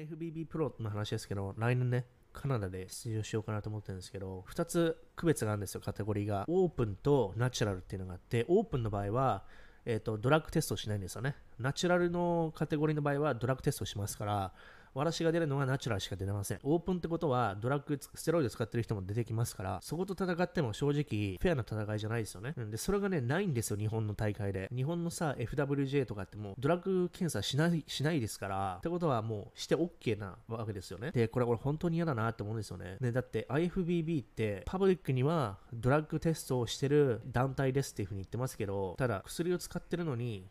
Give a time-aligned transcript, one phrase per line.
[0.00, 6.44] IFBB プロの話ですけど、来年ね、カナダで出場しようかなと思ってるんですけど、2つ区別があるんですよ、カテゴリーが。
[6.48, 9.44] オープンとナチュラルっていうのがあって、オープンの場合は、
[9.84, 11.36] えーと、ドラッグテストしないんですよね。
[11.58, 14.52] ナチュラルのカテゴリーの場合はドラッグテストしますから、
[14.92, 16.58] 私が出るのはナチュラルしか出れません。
[16.62, 22.54] オープンってことはドラッグ、ステロイド使ってる人も出てきますから、そこと戦っても正直フェアな戦いじゃないですよね。
[22.56, 24.68] で、それがね、ないんですよ、日本の大会で。
[24.74, 31.12] 日本のさ、FWJ とかってもうドラッグ検査しない、しないですから、ってことはもうして OK なわけですよね。
[31.12, 32.96] で、これこれ本当に嫌だなって思うんですよね。
[33.00, 40.48] ね、だって IFBB ってパブリックにはドラッグテストをしてる団体ですっていうふうに言ってますけど、ただ薬を使ってるのに、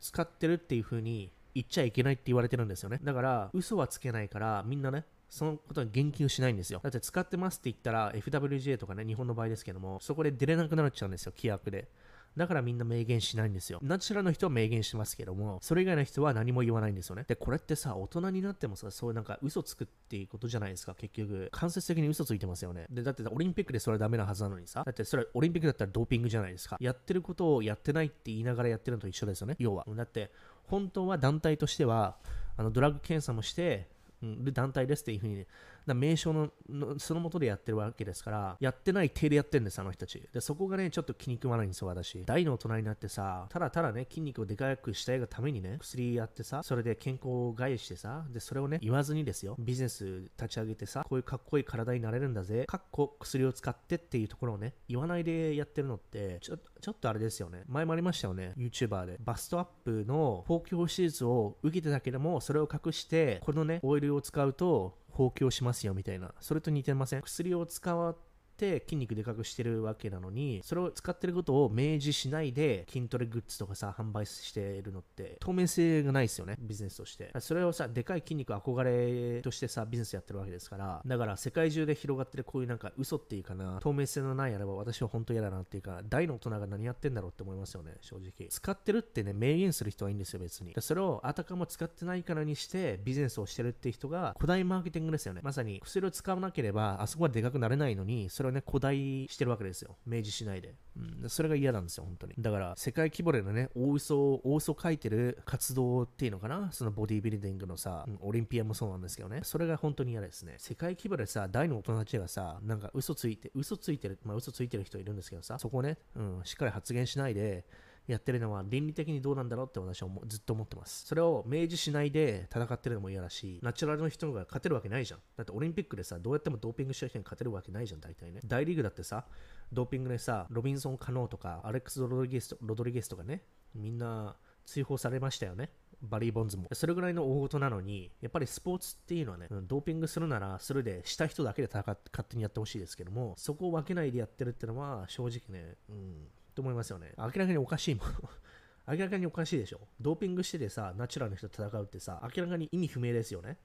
[0.00, 3.00] 使ってるっていうふうに言っちゃいけないって言われてるんですよね。
[3.02, 6.80] だから、嘘はつけないから、みんなね、そのことは言及しないんですよ。
[6.82, 11.88] だって使ってますって言ったら FWJ とかね、日本の場合ですけども、そこで出れなくなっちゃうんですよ、規約で。
[12.36, 13.78] だからみんな明言しないんですよ。
[13.82, 17.24] ナチュラルの人は明言しますけども、それ以外の人は何も言わないんですよね。
[17.28, 21.48] で、これってさ、大人になってもさ、そういうなんか嘘つくっていうことじゃないですか、結局。
[21.52, 22.86] 間接的に嘘ついてますよね。
[22.90, 26.76] で、だってオリンピックでそれはダメなはずなのにさ、だってそれオリンピックだったらドーピングじゃないですか。
[26.80, 29.86] やってることをやってないって言いながらやってるのと一緒ですよね、要は。
[29.88, 30.30] だって、
[30.64, 32.16] 本当は団体としては、
[32.56, 33.91] あのドラッグ検査もして、
[34.22, 35.46] うん、団体ですっていうふうに、
[35.86, 40.22] だ名称ののそのもとでやってるわけですから、やってない手でやってるんです、あの人たち。
[40.32, 42.24] で、そこがね、ちょっと気に食わないんですよ、私。
[42.24, 50.04] 大の大人になってさ、ただただね、筋肉をでかくしたいがためにね、薬やってさ、それで健康を害してさ、で、それをね、言わずにですよ、ビジネス
[50.38, 57.62] 立ち上げてさ、こういうかっこいい体になれるんだぜ、かっこ薬を使ってっていうところをね、言わないでやってるのって、ちょちょっとあれですよね。
[57.68, 59.16] 前もありましたよね、YouTuber で。
[59.20, 66.32] バストアップのフォーキョ手術を受けてたけども、それを隠して、このね、オイルを使うと、放棄をしますよみたいな。
[66.40, 67.22] それと似てません？
[67.22, 68.14] 薬を使わ
[68.62, 77.32] って筋肉でかくしてるわけなのに、それを使ってることを明示しないで筋トレグッズとかさ、販売してるのって透明性がないですよね、ビジネスとして。
[77.40, 88.48] それをさ、でかい筋肉憧れとしてさ、ビジネスやってるわけですから、だから世界中で広がってるこういうなんか嘘っていうかな、透明性のないあれば私は本当嫌だなっていうか、大の大人が何やってんだろうって思いますよね、正直。
[88.48, 90.72] 使ってるってね、明言する人はいいんですよ、別に。
[90.78, 95.40] それをあたかも使ってないからにしてビジネスをしてるって人が古代マーケティングですよね。
[95.42, 99.96] まさに薬を使わなければあそこまででかくなれないのに、それをね、古代してるわけですよ。
[100.06, 100.74] 明示しないで。
[101.22, 102.34] うん、それが嫌なんですよ、本当に。
[102.38, 106.70] だから、世界規模でのね、大嘘、大嘘書いてる活動っていうのかな？
[106.72, 109.40] そのボディビルディングのさ、うん、オリンピアもそうなんですけどね。
[109.42, 110.54] それが本当に嫌ですね。
[110.58, 117.64] 世界規模でさ、大の大人たちがさ、なんか嘘ついて、嘘ついてる、まあ嘘ついてる人いるんですけどさ、そこね、うん、しっかり発言しないで、
[118.06, 121.06] やってるのは倫理的にどうなんだろうって私はずっと思ってます。
[121.06, 125.20] それを明示しないで戦ってるのも嫌だし、ナチュラルの人が勝てるわけないじゃん。
[125.36, 128.40] だってオリンピックでさ、どうやってもドーピングした人に勝てるわけないじゃん、大体ね。
[128.44, 129.24] 大リーグだってさ、
[129.72, 135.70] ドーピングでさ、ロビンソン・カノーとか、アレックス・ロドリゲスロドリゲスとかね、みんな追放されましたよね。
[136.02, 136.68] バリー・ボンズも。
[136.72, 147.12] それぐらいの大事なのに、やっぱりスポーツっていうのはね、ドーピングするなら、それでした人だけで戦って勝手にやってほしいですけども、そこを分けないでやってるってのは、正直ね、うん、と思いますよね。
[147.18, 148.08] 明らかにおかしいもん。
[148.88, 149.80] 明らかにおかしいでしょ。
[150.00, 153.58] ドーピングしててさ、ナチュラルの人と戦うってさ、明らかに意味不明ですよね。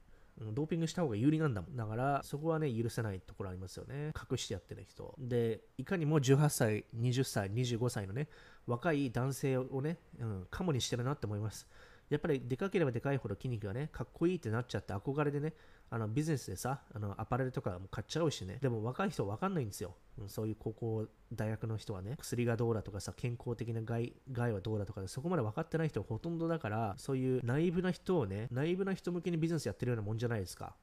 [0.54, 1.76] ドーピングした方が有利なんだもん。
[1.76, 4.14] だから、そこはね、許せないところありますよね。
[4.30, 5.16] 隠してやってる人。
[5.18, 8.30] で、いかにも18歳、20歳、25歳のね、
[8.68, 11.68] 若い男性をね、うん、カモにしてるなって思います。
[12.10, 15.54] やっぱりでかければでかいほど筋肉がね、かっこいいってなっちゃって憧れでね、
[15.90, 19.96] あのビジネスでさ、あのアパレルとかも買っちゃうしね、でも若い人わかんないんですよ。
[20.28, 30.76] そういう高校、大学の人はね、薬がどうだとかさ、健康的な害害はどうだとか、そこまで分かってない人ほとんどだから、そういうナイブな人をね、ナイブな人向けにビジネスやってるようなもんじゃないですか。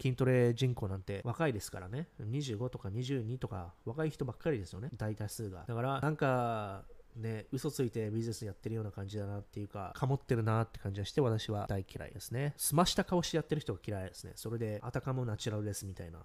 [0.00, 2.08] 筋トレ人口なんて若いですからね。
[2.20, 4.90] 25とか22とか若い人ばっかりですよね。
[4.96, 5.64] 大多数が。
[5.68, 6.84] だから、なんか、
[7.16, 12.54] ね、嘘ついてビジネスやってるような感じだなっていうか、かもってるなって感じがして私は大嫌いですね。
[12.56, 14.32] 澄ました顔してやってる人が嫌いですね。
[14.36, 16.20] それで、あたかもナチュラルですみたいな。